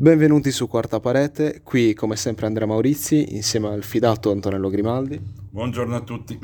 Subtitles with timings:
[0.00, 5.20] Benvenuti su Quarta Parete, qui come sempre Andrea Maurizi insieme al fidato Antonello Grimaldi.
[5.20, 6.38] Buongiorno a tutti.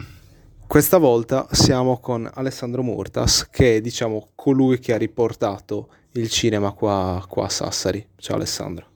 [0.66, 6.72] Questa volta siamo con Alessandro Murtas che è diciamo colui che ha riportato il cinema
[6.72, 8.04] qua, qua a Sassari.
[8.17, 8.86] Ciao Alessandro.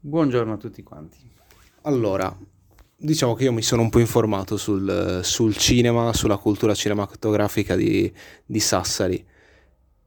[0.00, 1.16] Buongiorno a tutti quanti.
[1.84, 2.36] Allora,
[2.94, 8.12] diciamo che io mi sono un po' informato sul, sul cinema, sulla cultura cinematografica di,
[8.44, 9.24] di Sassari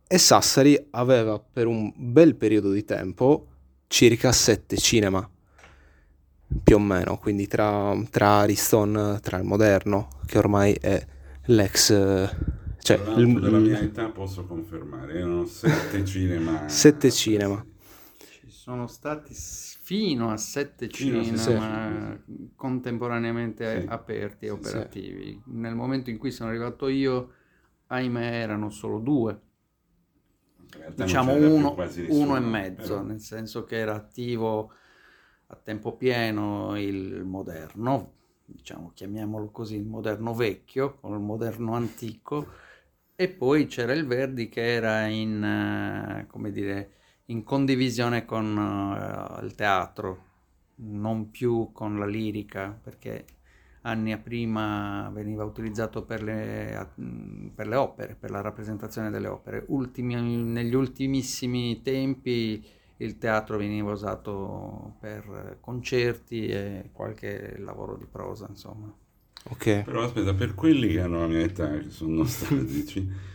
[0.06, 3.48] e Sassari aveva per un bel periodo di tempo
[3.94, 5.30] circa sette cinema,
[6.64, 11.06] più o meno, quindi tra, tra Ariston, tra il moderno, che ormai è
[11.46, 11.90] l'ex...
[12.80, 16.68] Cioè, il, della mia età posso confermare, erano sette cinema.
[16.68, 17.64] Sette cinema.
[18.18, 22.50] Ci sono stati fino a sette fino cinema sì.
[22.56, 23.88] contemporaneamente sì.
[23.88, 25.42] aperti e sì, operativi.
[25.46, 27.32] Nel momento in cui sono arrivato io,
[27.86, 29.40] ahimè, erano solo due
[30.96, 31.76] diciamo uno,
[32.10, 33.02] uno, e mezzo, però.
[33.04, 34.72] nel senso che era attivo
[35.48, 38.14] a tempo pieno il moderno,
[38.46, 42.48] diciamo chiamiamolo così, il moderno vecchio o il moderno antico,
[43.16, 46.92] e poi c'era il Verdi che era in, eh, come dire,
[47.26, 50.32] in condivisione con uh, il teatro,
[50.76, 53.26] non più con la lirica, perché
[53.84, 56.90] anni prima veniva utilizzato per le,
[57.54, 59.64] per le, opere, per la rappresentazione delle opere.
[59.68, 62.66] Ultimi, negli ultimissimi tempi
[62.98, 68.94] il teatro veniva usato per concerti e qualche lavoro di prosa, insomma.
[69.50, 69.84] Ok.
[69.84, 73.32] Però aspetta, per quelli che hanno la mia età, che sono nostalgici,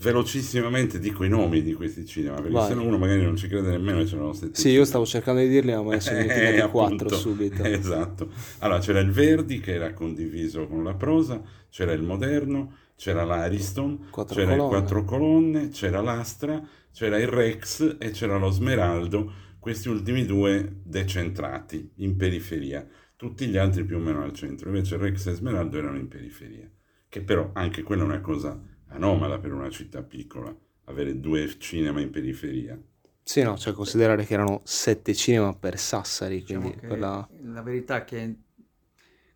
[0.00, 2.68] velocissimamente dico i nomi di questi cinema, perché Vai.
[2.68, 4.60] se no uno magari non ci crede nemmeno ce l'hanno sentito.
[4.60, 7.62] Sì, io stavo cercando di dirli, ma sono dimenticati eh, quattro subito.
[7.68, 8.30] Esatto.
[8.58, 14.08] Allora, c'era il Verdi che era condiviso con la prosa, c'era il Moderno, c'era l'Ariston,
[14.10, 14.62] quattro c'era colonne.
[14.62, 20.80] il Quattro Colonne, c'era l'Astra, c'era il Rex e c'era lo Smeraldo, questi ultimi due
[20.84, 22.86] decentrati, in periferia.
[23.16, 26.70] Tutti gli altri più o meno al centro, invece Rex e Smeraldo erano in periferia,
[27.08, 30.54] che però anche quella è una cosa anomala per una città piccola,
[30.84, 32.80] avere due cinema in periferia.
[33.22, 37.28] Sì, no, cioè considerare che erano sette cinema per Sassari, diciamo quindi quella...
[37.42, 38.36] La verità è che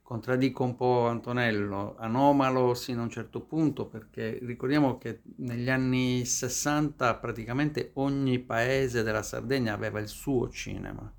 [0.02, 6.24] contraddico un po' Antonello, anomalo sino a un certo punto, perché ricordiamo che negli anni
[6.24, 11.12] 60 praticamente ogni paese della Sardegna aveva il suo cinema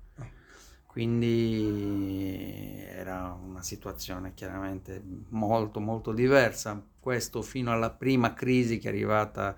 [0.94, 8.92] quindi era una situazione chiaramente molto molto diversa, questo fino alla prima crisi che è
[8.92, 9.56] arrivata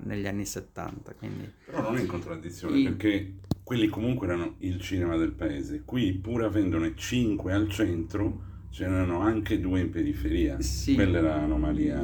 [0.00, 1.14] negli anni 70.
[1.14, 1.48] Quindi...
[1.66, 2.82] Però non è in contraddizione I...
[2.82, 9.20] perché quelli comunque erano il cinema del paese, qui pur avendone 5 al centro c'erano
[9.20, 10.96] anche due in periferia, sì.
[10.96, 12.02] quella era l'anomalia.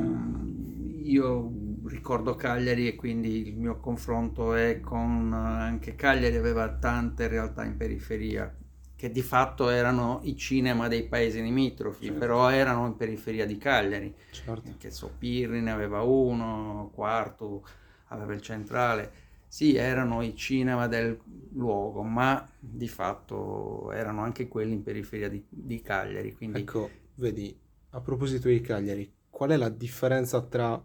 [1.03, 1.53] Io
[1.87, 7.77] ricordo Cagliari e quindi il mio confronto è con anche Cagliari aveva tante realtà in
[7.77, 8.55] periferia
[8.98, 12.19] che di fatto erano i cinema dei paesi limitrofi, certo.
[12.19, 14.12] però erano in periferia di Cagliari.
[14.32, 14.75] Certo.
[14.76, 17.64] Che so, Pirri ne aveva uno, Quarto
[18.06, 19.12] aveva il centrale.
[19.47, 21.16] Sì, erano i cinema del
[21.53, 26.34] luogo, ma di fatto erano anche quelli in periferia di, di Cagliari.
[26.34, 26.59] Quindi...
[26.59, 27.56] Ecco, vedi,
[27.91, 30.84] a proposito di Cagliari, qual è la differenza tra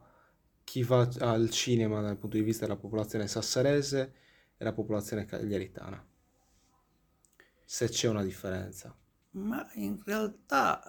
[0.63, 4.13] chi va al cinema dal punto di vista della popolazione sassarese
[4.55, 6.11] e la popolazione cagliaritana?
[7.65, 8.95] Se c'è una differenza.
[9.31, 10.81] Ma in realtà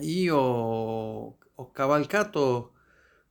[0.00, 2.72] eh, io ho cavalcato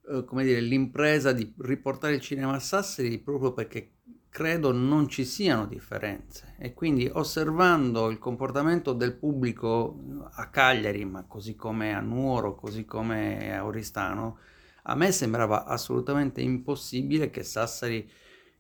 [0.08, 3.92] eh, come dire, l'impresa di riportare il cinema a Sassari proprio perché
[4.30, 11.24] credo non ci siano differenze e quindi osservando il comportamento del pubblico a Cagliari, ma
[11.24, 14.40] così come a Nuoro, così come a Oristano,
[14.84, 18.08] a me sembrava assolutamente impossibile che Sassari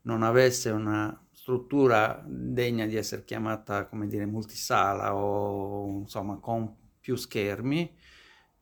[0.03, 7.16] non avesse una struttura degna di essere chiamata, come dire, multisala o insomma con più
[7.16, 7.95] schermi.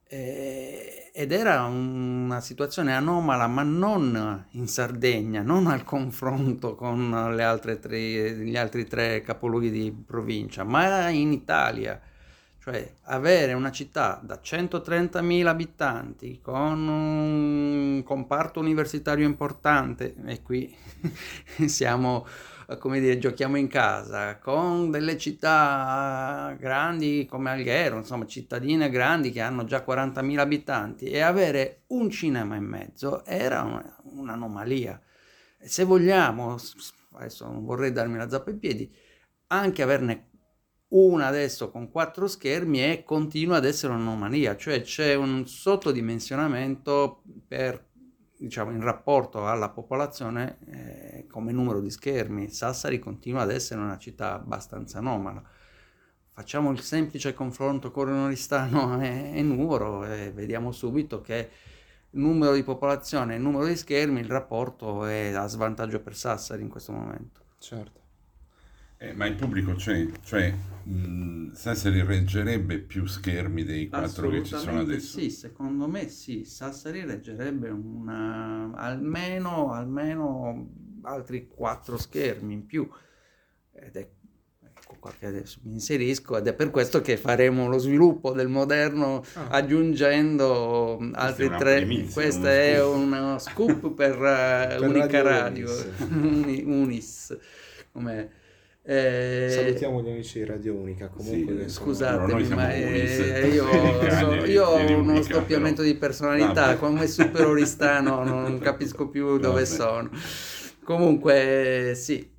[0.05, 7.33] Eh, ed era una situazione anomala, ma non in Sardegna, non al confronto con
[7.81, 12.01] tre, gli altri tre capoluoghi di provincia, ma in Italia.
[12.59, 20.75] Cioè avere una città da 130.000 abitanti con un comparto universitario importante, e qui
[21.68, 22.25] siamo
[22.80, 29.42] come dire, giochiamo in casa, con delle città grandi come Alghero, insomma cittadine grandi che
[29.42, 33.81] hanno già 40.000 abitanti e avere un cinema in mezzo era un,
[34.19, 35.00] un'anomalia.
[35.60, 36.57] Se vogliamo,
[37.13, 38.94] adesso non vorrei darmi la zappa ai piedi,
[39.48, 40.30] anche averne
[40.89, 47.92] una adesso con quattro schermi e continua ad essere un'anomalia, cioè c'è un sottodimensionamento per
[48.44, 52.50] diciamo, in rapporto alla popolazione eh, come numero di schermi.
[52.50, 55.42] Sassari continua ad essere una città abbastanza anomala.
[56.31, 61.50] Facciamo il semplice confronto con Oristano e, e Nuoro e vediamo subito che
[62.12, 66.69] numero di popolazione e numero di schermi, il rapporto è a svantaggio per Sassari in
[66.69, 67.42] questo momento.
[67.60, 68.02] Certo.
[69.03, 70.50] Eh, ma il pubblico c'è, cioè
[70.83, 75.19] mh, Sassari reggerebbe più schermi dei quattro che ci sono adesso?
[75.19, 80.69] Sì, secondo me sì, Sassari reggerebbe una, almeno, almeno
[81.01, 82.89] altri quattro schermi in più.
[83.73, 84.07] Ed è
[84.63, 88.47] ecco qua che adesso mi inserisco ed è per questo che faremo lo sviluppo del
[88.47, 89.47] moderno ah.
[89.50, 91.85] aggiungendo altri tre.
[92.09, 96.69] Questo è uno scoop per, per Unica Radio, Radio.
[96.69, 97.38] Unis.
[97.91, 98.41] Come
[98.85, 101.07] eh, Salutiamo gli amici di Radio Unica.
[101.07, 103.65] Comunque, sì, scusatemi, ma eh, io,
[104.19, 105.94] so, io ho uno scoppiamento però.
[105.94, 106.65] di personalità.
[106.65, 106.77] Vabbè.
[106.80, 109.65] Come super oristano, non capisco più dove Vabbè.
[109.65, 110.09] sono.
[110.83, 112.30] Comunque, sì,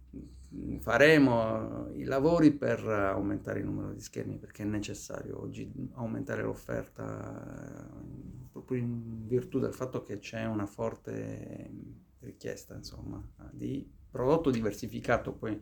[0.81, 7.91] faremo i lavori per aumentare il numero di schermi perché è necessario oggi aumentare l'offerta
[8.53, 11.71] proprio in virtù del fatto che c'è una forte
[12.21, 15.61] richiesta, insomma, di prodotto diversificato poi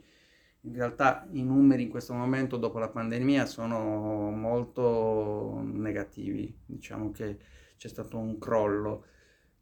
[0.64, 7.38] in realtà i numeri in questo momento dopo la pandemia sono molto negativi, diciamo che
[7.76, 9.06] c'è stato un crollo,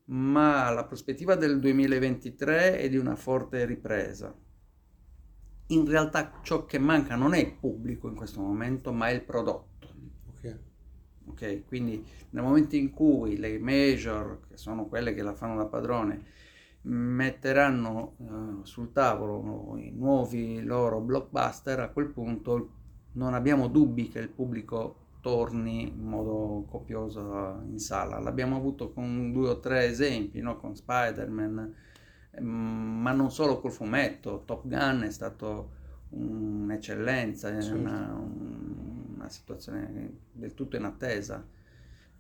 [0.07, 4.35] ma la prospettiva del 2023 è di una forte ripresa.
[5.69, 9.23] In realtà ciò che manca non è il pubblico in questo momento, ma è il
[9.23, 9.89] prodotto.
[10.29, 10.59] Ok.
[11.27, 15.67] Ok, quindi nel momento in cui le major, che sono quelle che la fanno da
[15.67, 16.25] padrone,
[16.83, 22.71] metteranno uh, sul tavolo i nuovi loro blockbuster, a quel punto
[23.13, 28.19] non abbiamo dubbi che il pubblico torni in modo copioso in sala.
[28.19, 30.57] L'abbiamo avuto con due o tre esempi, no?
[30.59, 31.75] con Spider-Man,
[32.33, 34.43] ehm, ma non solo col fumetto.
[34.45, 35.79] Top Gun è stato
[36.11, 37.79] un'eccellenza, certo.
[37.79, 38.15] una,
[39.15, 41.47] una, situazione del tutto in attesa.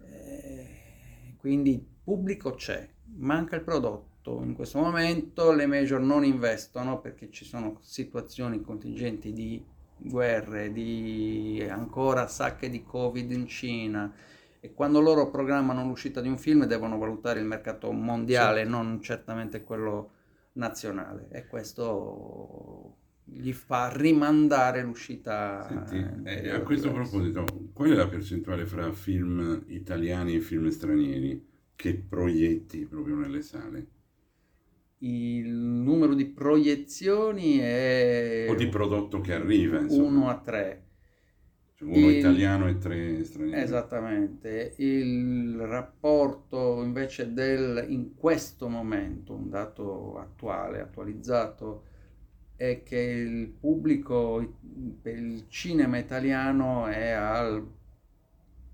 [0.02, 4.42] Eh, quindi pubblico c'è, manca il prodotto tutto.
[4.42, 9.62] In questo momento le major non investono perché ci sono situazioni contingenti di
[9.96, 14.12] guerre, di ancora sacche di Covid in Cina
[14.60, 18.70] e quando loro programmano l'uscita di un film devono valutare il mercato mondiale, certo.
[18.70, 20.12] non certamente quello
[20.52, 25.86] nazionale e questo gli fa rimandare l'uscita.
[25.86, 31.46] Senti, eh, a questo proposito, qual è la percentuale fra film italiani e film stranieri
[31.76, 33.86] che proietti proprio nelle sale?
[35.02, 38.46] Il numero di proiezioni è...
[38.48, 40.08] O di prodotto che arriva, insomma.
[40.08, 40.84] 1 a 3.
[41.74, 42.16] Cioè uno il...
[42.16, 43.62] italiano e tre stranieri.
[43.62, 44.74] Esattamente.
[44.76, 51.84] Il rapporto invece del, in questo momento, un dato attuale, attualizzato,
[52.56, 54.58] è che il pubblico
[55.00, 57.66] per il cinema italiano è al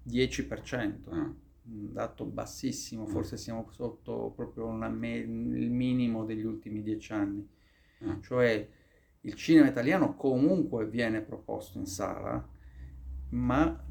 [0.08, 0.94] 10%.
[1.10, 3.06] Ah dato bassissimo, mm.
[3.06, 7.46] forse siamo sotto proprio me- il minimo degli ultimi dieci anni.
[8.04, 8.20] Mm.
[8.20, 8.68] Cioè
[9.22, 12.46] il cinema italiano comunque viene proposto in sala,
[13.30, 13.84] ma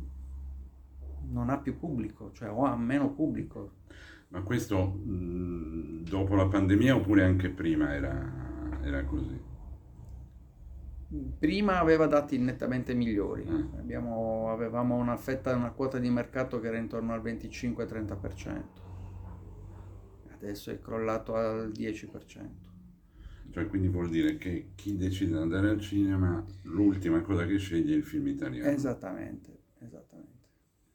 [1.28, 3.84] non ha più pubblico, cioè o ha meno pubblico.
[4.30, 9.45] Ma questo mh, mm, dopo la pandemia oppure anche prima era, era così?
[11.38, 13.78] Prima aveva dati nettamente migliori, mm.
[13.78, 18.64] Abbiamo, avevamo una fetta, una quota di mercato che era intorno al 25-30%,
[20.34, 22.64] adesso è crollato al 10%.
[23.52, 27.94] Cioè, quindi vuol dire che chi decide di andare al cinema, l'ultima cosa che sceglie
[27.94, 28.70] è il film italiano.
[28.70, 30.34] Esattamente, esattamente.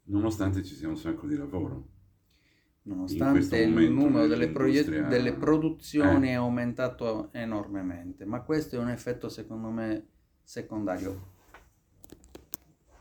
[0.04, 1.99] Nonostante ci sia un sacco di lavoro.
[2.90, 6.30] Nonostante il numero delle, proie- delle produzioni eh.
[6.30, 10.06] è aumentato enormemente, ma questo è un effetto secondo me
[10.42, 11.28] secondario.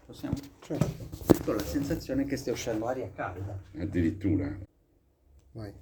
[0.05, 0.35] Possiamo?
[0.59, 1.49] Certo.
[1.49, 3.59] Ho la sensazione che stia uscendo aria calda.
[3.79, 4.55] Addirittura.
[5.53, 5.73] Vai.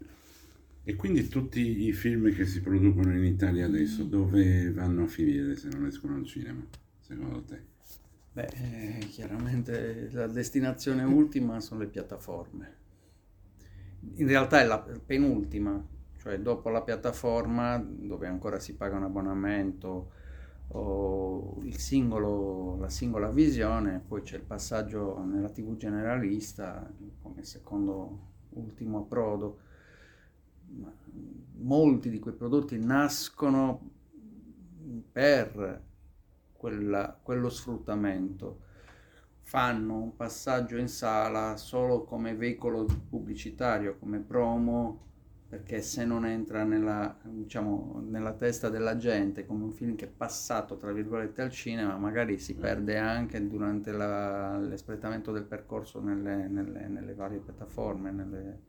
[0.85, 5.57] E quindi tutti i film che si producono in Italia adesso dove vanno a finire
[5.57, 6.65] se non escono al cinema,
[7.01, 7.61] secondo te?
[8.31, 12.85] Beh, eh, chiaramente la destinazione ultima sono le piattaforme
[14.15, 15.83] in realtà è la penultima,
[16.17, 20.11] cioè dopo la piattaforma dove ancora si paga un abbonamento
[20.69, 28.99] o singolo, la singola visione, poi c'è il passaggio nella TV generalista come secondo ultimo
[28.99, 29.59] approdo.
[31.59, 33.91] Molti di quei prodotti nascono
[35.11, 35.81] per
[36.51, 38.65] quella, quello sfruttamento
[39.47, 45.05] fanno un passaggio in sala solo come veicolo pubblicitario, come promo
[45.47, 50.09] perché se non entra nella, diciamo, nella testa della gente come un film che è
[50.09, 56.49] passato tra virgolette al cinema, magari si perde anche durante la, l'espletamento del percorso nelle,
[56.49, 58.11] nelle, nelle varie piattaforme.
[58.11, 58.59] Nelle...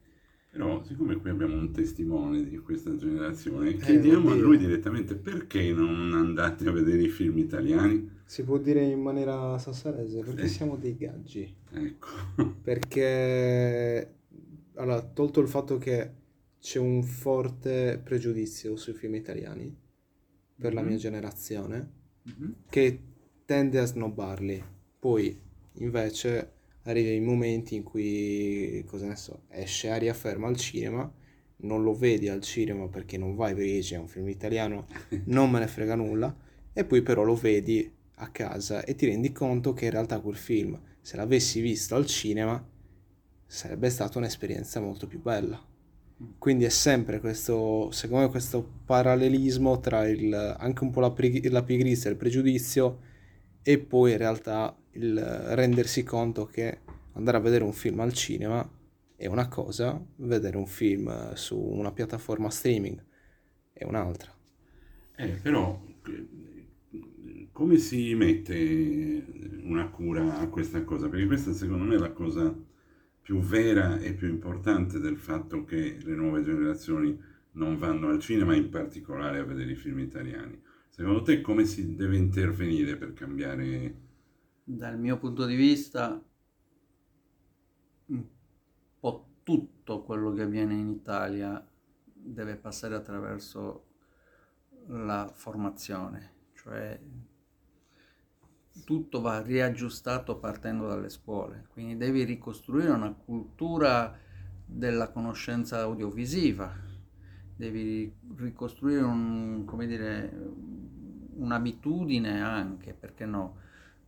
[0.53, 6.13] Però, siccome qui abbiamo un testimone di questa generazione, chiediamo a lui direttamente perché non
[6.15, 8.18] andate a vedere i film italiani?
[8.31, 10.57] Si può dire in maniera sassarese, perché Sì.
[10.57, 11.51] siamo dei gaggi.
[11.73, 12.09] Ecco.
[12.63, 14.17] Perché,
[14.75, 16.11] allora, tolto il fatto che
[16.61, 19.75] c'è un forte pregiudizio sui film italiani,
[20.59, 20.89] per la Mhm.
[20.89, 21.91] mia generazione,
[22.25, 22.55] Mhm.
[22.69, 23.01] che
[23.47, 24.63] tende a snobbarli.
[24.99, 25.41] Poi,
[25.77, 31.11] invece, arriva i momenti in cui, cosa ne so, esce Aria Ferma al cinema,
[31.61, 34.87] non lo vedi al cinema perché non vai perché dici, è un film italiano,
[35.29, 36.37] non me ne frega nulla,
[36.75, 40.37] e poi però lo vedi a casa e ti rendi conto che in realtà quel
[40.37, 42.63] film, se l'avessi visto al cinema,
[43.47, 45.61] sarebbe stata un'esperienza molto più bella.
[46.39, 51.49] Quindi è sempre questo, secondo me, questo parallelismo tra il, anche un po' la, pri-
[51.49, 53.01] la pigrizia, il pregiudizio
[53.63, 56.81] e poi in realtà il rendersi conto che
[57.13, 58.69] andare a vedere un film al cinema
[59.17, 63.05] è una cosa, vedere un film su una piattaforma streaming
[63.73, 64.33] è un'altra.
[65.17, 65.81] Eh, però,
[67.59, 69.25] come si mette
[69.65, 71.09] una cura a questa cosa?
[71.09, 72.57] Perché questa secondo me è la cosa
[73.21, 77.21] più vera e più importante del fatto che le nuove generazioni
[77.55, 80.63] non vanno al cinema, in particolare a vedere i film italiani.
[80.89, 84.03] Secondo te come si deve intervenire per cambiare?
[84.63, 86.25] Dal mio punto di vista,
[88.07, 88.25] un
[89.01, 91.69] po' tutto quello che avviene in Italia
[92.05, 93.87] deve passare attraverso
[94.87, 97.01] la formazione, cioè
[98.85, 104.17] tutto va riaggiustato partendo dalle scuole, quindi devi ricostruire una cultura
[104.65, 106.73] della conoscenza audiovisiva,
[107.57, 110.33] devi ricostruire un, dire,
[111.37, 113.57] un'abitudine anche, perché no?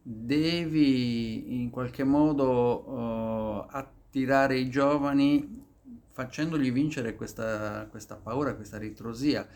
[0.03, 5.69] Devi in qualche modo eh, attirare i giovani
[6.13, 9.47] facendogli vincere questa, questa paura, questa ritrosia.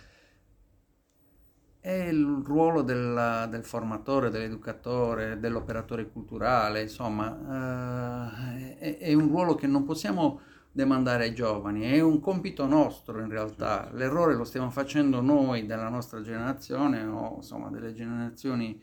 [1.85, 9.55] È il ruolo della- del formatore, dell'educatore, dell'operatore culturale, insomma, eh, è, è un ruolo
[9.55, 10.41] che non possiamo
[10.73, 13.91] demandare ai giovani, è un compito nostro in realtà.
[13.93, 18.81] L'errore lo stiamo facendo noi della nostra generazione o insomma delle generazioni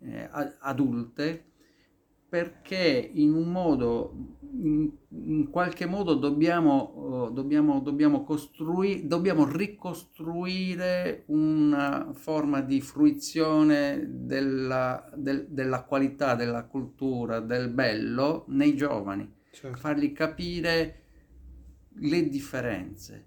[0.00, 0.28] eh,
[0.60, 1.49] adulte
[2.30, 4.90] perché in un modo, in,
[5.26, 15.10] in qualche modo dobbiamo, eh, dobbiamo, dobbiamo, costrui- dobbiamo ricostruire una forma di fruizione della,
[15.16, 19.76] del- della qualità, della cultura, del bello nei giovani, Certo.
[19.78, 20.96] fargli capire
[21.94, 23.26] le differenze.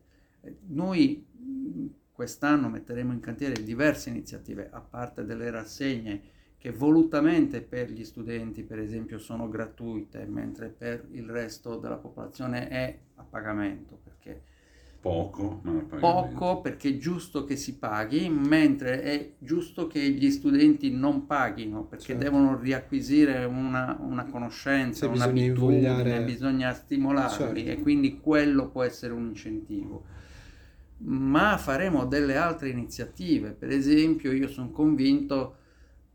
[0.67, 6.21] Noi mh, quest'anno metteremo in cantiere diverse iniziative, a parte delle rassegne
[6.63, 12.69] che volutamente per gli studenti, per esempio, sono gratuite, mentre per il resto della popolazione
[12.69, 14.41] è a pagamento, perché
[15.01, 16.37] Poco, ma a pagamento.
[16.37, 21.83] poco perché è giusto che si paghi, mentre è giusto che gli studenti non paghino,
[21.83, 22.23] perché Certo.
[22.23, 27.79] devono riacquisire una, una conoscenza, bisogna un'abitudine, invogliare- bisogna stimolarli Certo.
[27.79, 30.05] e quindi quello può essere un incentivo.
[31.05, 35.57] Ma faremo delle altre iniziative, per esempio io sono convinto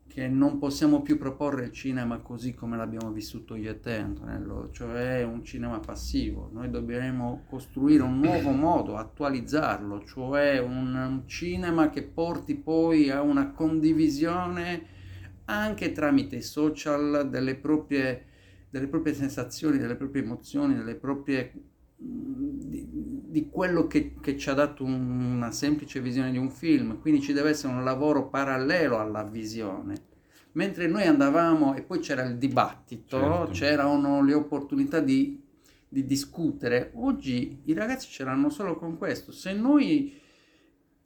[0.08, 4.70] che non possiamo più proporre il cinema così come l'abbiamo vissuto io e te, Antonello,
[4.72, 6.48] cioè un cinema passivo.
[6.52, 13.20] Noi dobbiamo costruire un nuovo modo, attualizzarlo, cioè un, un cinema che porti poi a
[13.20, 14.96] una condivisione
[15.44, 18.24] anche tramite i social delle proprie,
[18.70, 21.52] delle proprie sensazioni, delle proprie emozioni, delle proprie
[22.00, 22.87] di,
[23.28, 27.21] di quello che, che ci ha dato un- una semplice visione di un film, quindi
[27.21, 30.07] ci deve essere un lavoro parallelo alla visione.
[30.52, 33.50] Mentre noi andavamo e poi c'era il dibattito, Certo.
[33.52, 35.40] c'erano le opportunità di,
[35.88, 36.90] di discutere.
[36.95, 39.31] Oggi i ragazzi ce l'hanno solo con questo.
[39.33, 40.19] Se noi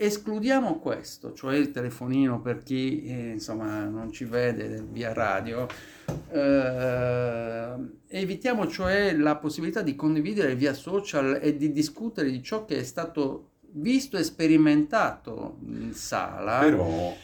[0.05, 5.69] escludiamo questo, cioè il telefonino per chi eh, insomma non ci vede via radio,
[6.31, 7.75] eh,
[8.09, 12.83] evitiamo cioè la possibilità di condividere via social e di discutere di ciò che è
[12.83, 16.59] stato visto e sperimentato in sala.
[16.59, 17.15] Però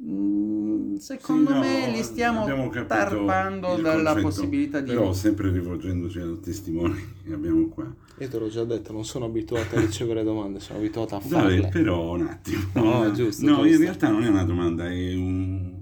[0.00, 0.57] Mm,
[1.00, 2.46] secondo Sì, no, me li stiamo
[2.86, 4.90] tarpando dalla concetto, possibilità di...
[4.92, 7.92] Però sempre rivolgendoci al testimone che abbiamo qua.
[8.20, 11.28] Io te l'ho già detto, non sono abituato a ricevere domande, sono abituato a Dai,
[11.30, 11.68] farle.
[11.68, 12.62] però un attimo.
[12.74, 13.82] No, giusto, No, in giusto.
[13.82, 15.74] realtà non è una domanda, è un-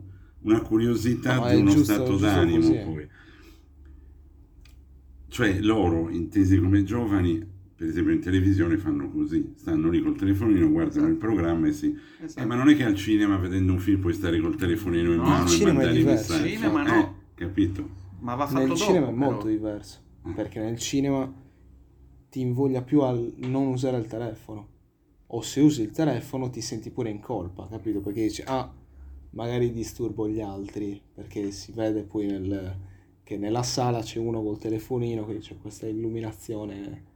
[0.43, 3.09] una curiosità No, di uno giusto- stato d'animo poi.
[5.29, 7.45] Cioè loro, intesi come giovani,
[7.77, 11.13] per esempio in televisione fanno così, stanno lì col telefonino, guardano Esatto.
[11.13, 11.95] il programma e si...
[12.23, 12.41] Esatto.
[12.43, 15.19] Eh, ma non è che al cinema vedendo un film puoi stare col telefonino in
[15.19, 16.51] No, mano e mandare i messaggi.
[16.55, 17.15] Cinema Eh, no.
[17.35, 17.89] capito?
[18.21, 19.31] Ma va fatto Nel dopo, cinema è però.
[19.31, 20.01] molto diverso,
[20.35, 21.31] perché nel cinema
[22.31, 24.69] ti invoglia più a non usare il telefono.
[25.29, 28.01] O se usi il telefono ti senti pure in colpa, capito?
[28.01, 28.73] Perché dici, ah,
[29.31, 32.77] magari disturbo gli altri, perché si vede poi nel-
[33.23, 37.15] che nella sala c'è uno col telefonino, quindi c'è questa illuminazione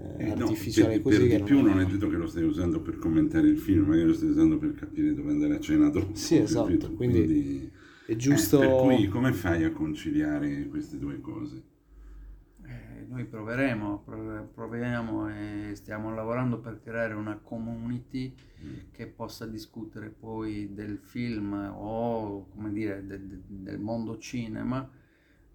[0.00, 2.26] eh, Eh, no, artificiale per, così per che di più non è detto che lo
[2.26, 5.60] stai usando per commentare il film, magari lo stai usando per capire dove andare a
[5.60, 6.14] cena dopo.
[6.14, 6.92] Sì, esatto, capito?
[6.92, 7.70] quindi
[8.04, 8.58] è eh, giusto...
[8.58, 11.62] per cui come fai a conciliare queste due cose?
[12.62, 18.34] Eh, noi proveremo, prov- proviamo e stiamo lavorando per creare una community
[18.90, 24.88] che possa discutere poi del film o come dire de- de- del mondo cinema,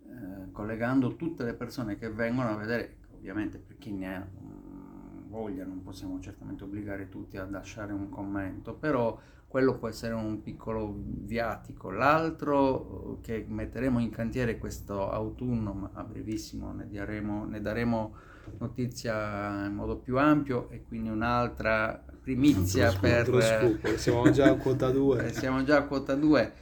[0.07, 5.29] eh, collegando tutte le persone che vengono a vedere, ovviamente per chi ne ha mm,
[5.29, 10.43] voglia, non possiamo certamente obbligare tutti a lasciare un commento, però quello può essere un
[10.43, 11.89] piccolo viatico.
[11.89, 18.15] L'altro eh, che metteremo in cantiere questo autunno, ma a brevissimo ne daremo, ne daremo
[18.59, 23.41] notizia in modo più ampio e quindi un'altra primizia Altro per...
[23.41, 25.25] Scoop, siamo già a quota 2.
[25.25, 26.53] Eh, siamo già a quota 2.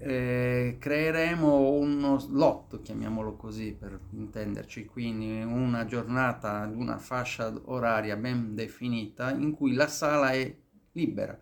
[0.00, 8.54] Eh, creeremo uno slot, chiamiamolo così per intenderci, quindi una giornata, una fascia oraria ben
[8.54, 10.54] definita in cui la sala è
[10.92, 11.36] libera,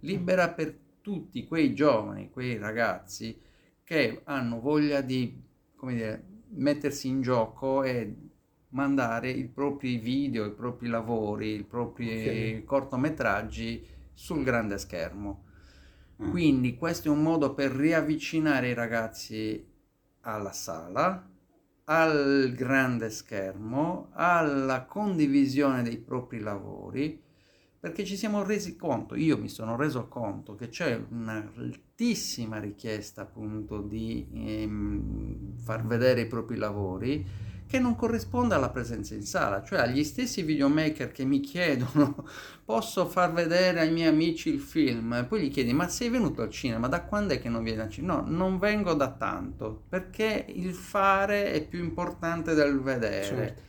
[0.00, 3.38] libera per tutti quei giovani, quei ragazzi
[3.84, 5.42] che hanno voglia di,
[5.76, 8.14] come dire, mettersi in gioco e
[8.70, 12.64] mandare i propri video, i propri lavori, i propri Ok.
[12.64, 15.44] cortometraggi sul grande schermo.
[16.20, 19.64] Ah, Quindi questo è un modo per riavvicinare i ragazzi
[20.22, 21.26] alla sala,
[21.84, 27.20] al grande schermo, alla condivisione dei propri lavori,
[27.80, 33.80] perché ci siamo resi conto, io mi sono reso conto che c'è un'altissima richiesta appunto
[33.80, 37.24] di ehm, far vedere i propri lavori
[37.68, 42.26] che non corrisponde alla presenza in sala, cioè agli stessi videomaker che mi chiedono
[42.64, 46.40] posso far vedere ai miei amici il film, e poi gli chiedi ma sei venuto
[46.40, 48.20] al cinema, da quando è che non vieni al cinema?
[48.20, 53.24] No, non vengo da tanto, perché il fare è più importante del vedere.
[53.24, 53.62] Certo.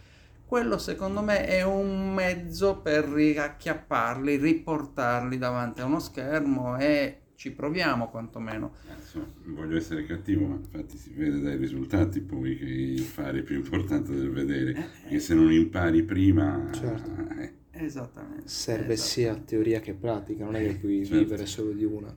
[0.45, 7.53] Quello secondo me è un mezzo per riacchiapparli, riportarli davanti a uno schermo e ci
[7.53, 8.73] proviamo quantomeno.
[8.91, 13.39] Adesso, non voglio essere cattivo, ma infatti si vede dai risultati poi che il fare
[13.39, 16.67] è più importante del vedere, e se non impari prima...
[16.73, 17.09] Certo.
[17.37, 18.45] eh, Esattamente.
[18.49, 19.09] Serve esatto.
[19.09, 21.23] sia teoria che pratica, non è che puoi Certo.
[21.23, 22.13] vivere solo di una.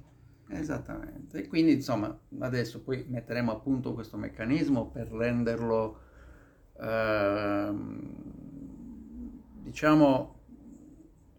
[0.48, 1.44] Esattamente.
[1.44, 6.00] E quindi insomma adesso poi metteremo a punto questo meccanismo per renderlo
[6.80, 8.10] ehm,
[9.62, 10.40] diciamo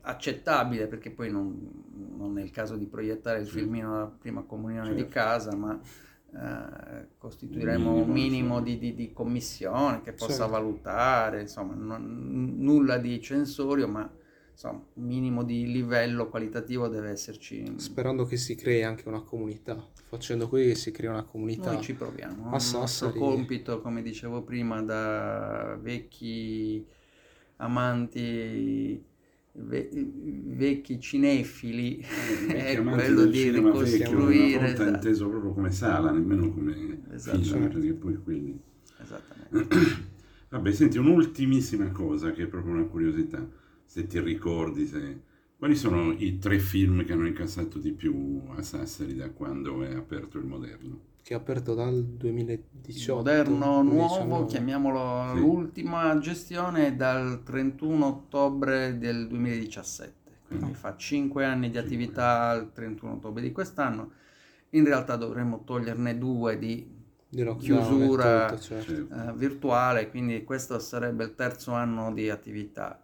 [0.02, 1.84] accettabile perché poi non,
[2.28, 5.14] non il caso di proiettare il filmino alla prima comunione di Certo.
[5.14, 5.80] casa ma
[6.36, 8.62] eh, costituiremo Un un minimo, minimo insomma.
[8.62, 10.52] di, di- di commissione che possa Certo.
[10.52, 14.12] valutare insomma non- nulla di censorio ma
[14.52, 19.84] insomma un minimo di livello qualitativo deve esserci Sperando che si crei anche una comunità,
[20.08, 21.72] facendo così che si crea una comunità.
[21.74, 22.34] Noi ci proviamo.
[22.44, 26.86] A Il nostro Sassari- compito, come dicevo prima, da vecchi
[27.58, 29.04] amanti,
[29.54, 31.98] ve- vecchi cinefili,
[32.48, 34.58] vecchi è quello di ricostruire.
[34.58, 37.40] Una volta esatto, inteso proprio come sala, nemmeno come Esatto.
[37.40, 38.60] film, perché poi quelli...
[38.98, 40.12] esattamente.
[40.50, 43.48] Vabbè, senti, un'ultimissima cosa che è proprio una curiosità,
[43.86, 45.22] se ti ricordi, se...
[45.58, 49.94] quali sono i tre film che hanno incassato di più a Sassari da quando è
[49.94, 51.12] aperto il moderno?
[51.24, 53.16] Che è aperto dal 2018.
[53.16, 54.46] Moderno, nuovo, 2019.
[54.48, 55.40] chiamiamolo Sì.
[55.40, 60.74] l'ultima gestione dal 31 ottobre del 2017, quindi Mm.
[60.74, 64.12] fa 5 anni di attività al 31 ottobre di quest'anno.
[64.72, 66.86] In realtà dovremmo toglierne due di
[67.30, 68.62] Di chiusura, tutto.
[68.62, 68.92] Certo.
[68.92, 73.02] eh, virtuale, quindi questo sarebbe il terzo anno di attività.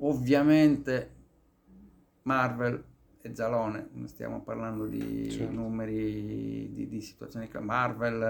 [0.00, 1.10] Ovviamente
[2.24, 2.84] Marvel
[3.22, 5.52] e Zalone, non stiamo parlando di Certo.
[5.52, 8.20] numeri di, di situazioni che Marvel,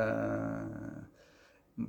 [1.77, 1.83] eh,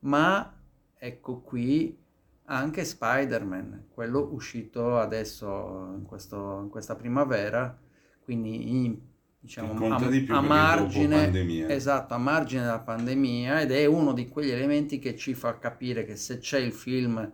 [0.00, 0.54] ma
[0.96, 1.98] ecco qui
[2.46, 7.76] anche Spider-Man, quello uscito adesso in, questo- in questa primavera,
[8.22, 8.98] quindi in,
[9.40, 11.68] diciamo, a, di a margine, pandemia.
[11.70, 16.04] esatto, a margine della pandemia ed è uno di quegli elementi che ci fa capire
[16.04, 17.32] che se c'è il film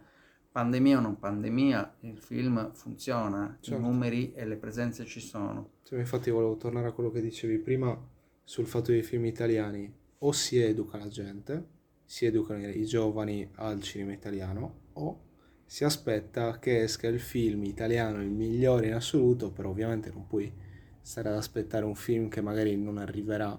[0.52, 3.78] pandemia o non pandemia, il film funziona, Certo.
[3.78, 5.70] i numeri e le presenze ci sono.
[5.82, 7.96] Sì, infatti volevo tornare a quello che dicevi prima
[8.42, 9.92] sul fatto dei film italiani.
[10.22, 11.64] O si educa la gente,
[12.04, 15.20] si educano i giovani al cinema italiano, o
[15.64, 20.52] si aspetta che esca il film italiano il migliore in assoluto, però ovviamente non puoi
[21.00, 23.50] stare ad aspettare un film che magari non arriverà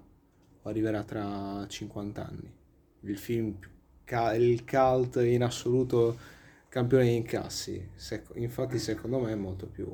[0.63, 2.53] o arriverà tra 50 anni.
[3.01, 3.57] Il film,
[4.37, 6.17] il cult in assoluto
[6.71, 7.85] campione di incassi,
[8.35, 9.93] infatti secondo me è molto più...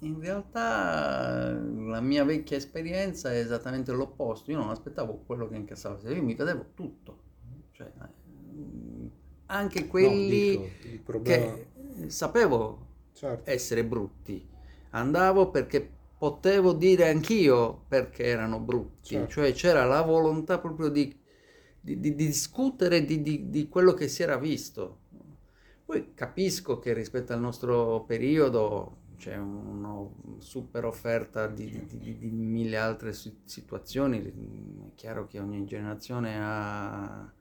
[0.00, 6.06] In realtà la mia vecchia esperienza è esattamente l'opposto, io non aspettavo quello che incassavo,
[6.10, 7.18] io mi vedevo tutto,
[7.72, 7.90] cioè,
[9.46, 11.54] anche quelli no, dico, problema...
[11.54, 13.50] che sapevo certo.
[13.50, 14.46] essere brutti,
[14.90, 19.30] andavo perché potevo dire anch'io perché erano brutti, certo.
[19.30, 21.18] cioè c'era la volontà proprio di,
[21.80, 25.04] di, di discutere di, di, quello che si era visto.
[25.86, 29.96] Poi capisco che rispetto al nostro periodo c'è una
[30.38, 37.32] super offerta di, mille altre situazioni, è chiaro che ogni generazione ha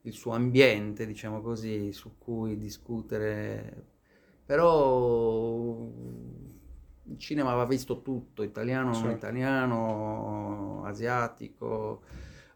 [0.00, 3.84] il suo ambiente, diciamo così, su cui discutere,
[4.46, 5.86] però
[7.04, 9.14] il cinema aveva visto tutto, italiano, non certo.
[9.14, 12.00] italiano, asiatico,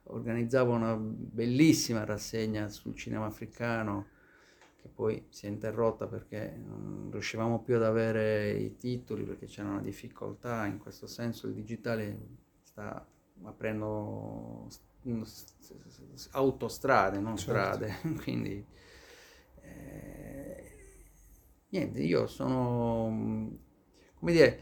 [0.04, 4.12] organizzavo una bellissima rassegna sul cinema africano
[4.84, 9.70] che poi si è interrotta perché non riuscivamo più ad avere i titoli perché c'era
[9.70, 12.18] una difficoltà, in questo senso il digitale
[12.62, 13.02] sta
[13.44, 14.68] aprendo
[16.32, 17.86] autostrade, non certo.
[17.86, 18.62] strade, quindi
[19.62, 20.72] eh,
[21.70, 23.58] niente, io sono
[24.18, 24.60] come dire,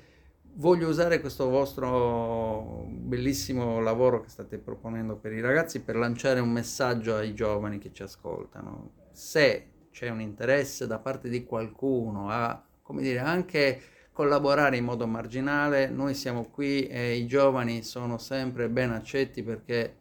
[0.55, 6.53] voglio usare questo vostro bellissimo lavoro che state proponendo per i ragazzi per lanciare un
[6.53, 9.01] messaggio ai giovani che ci ascoltano.
[9.11, 13.81] Se c'è un interesse da parte di qualcuno a, come dire, anche
[14.13, 19.97] collaborare in modo marginale, noi siamo qui e i giovani sono sempre ben accetti perché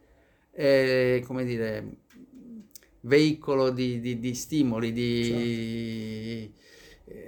[0.51, 1.86] è, come dire,
[3.01, 6.51] veicolo di, di, di stimoli, di...
[6.51, 6.60] Certo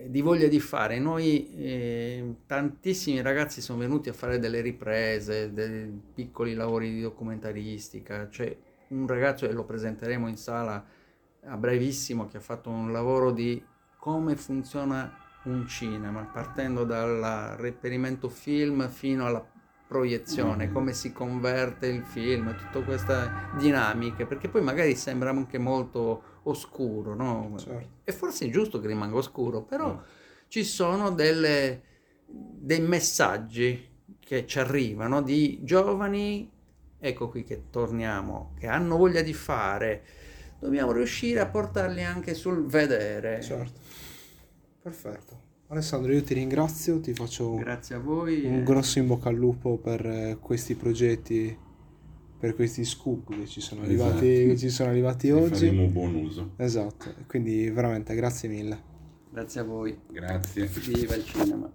[0.08, 1.00] di voglia di fare.
[1.00, 8.28] Noi eh, tantissimi ragazzi sono venuti a fare delle riprese, dei piccoli lavori di documentaristica.
[8.28, 8.56] C'è
[8.90, 10.84] un ragazzo, e lo presenteremo in sala
[11.46, 13.64] a brevissimo, che ha fatto un lavoro di
[13.98, 19.46] come funziona un cinema, partendo dal reperimento film fino alla
[19.88, 20.74] proiezione, mm-hmm.
[20.74, 27.14] come si converte il film, tutte queste dinamiche, perché poi magari sembra anche molto oscuro,
[27.14, 27.54] no?
[27.58, 27.88] Certo.
[28.04, 29.98] E forse è giusto che rimanga oscuro, però mm.
[30.48, 31.84] ci sono delle,
[32.26, 36.50] dei messaggi che ci arrivano di giovani,
[36.98, 40.04] ecco qui che torniamo, che hanno voglia di fare,
[40.64, 43.42] dobbiamo riuscire a portarli anche sul vedere.
[43.42, 43.80] Certo,
[44.82, 45.42] perfetto.
[45.68, 48.64] Alessandro, io ti ringrazio, ti faccio Grazie a voi un e...
[48.64, 51.58] grosso in bocca al lupo per eh, questi progetti
[52.40, 54.50] per questi scoop che ci sono arrivati, esatto.
[54.50, 55.68] che ci sono arrivati oggi.
[55.68, 56.52] Faremo buon uso.
[56.58, 58.92] Esatto, quindi veramente grazie mille.
[59.32, 59.98] Grazie a voi.
[60.12, 60.66] Grazie.
[60.66, 61.72] Viva il cinema.